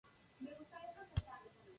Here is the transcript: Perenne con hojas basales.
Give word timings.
Perenne 0.39 0.55
con 0.69 0.89
hojas 0.89 1.09
basales. 1.13 1.53